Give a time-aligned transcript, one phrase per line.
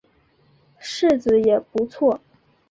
[0.81, 2.19] 柿子也不错